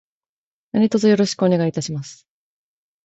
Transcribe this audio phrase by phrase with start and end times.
[0.71, 2.27] 何卒よろしくお願いいたします。